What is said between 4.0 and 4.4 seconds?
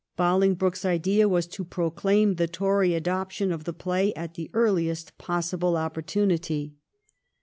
at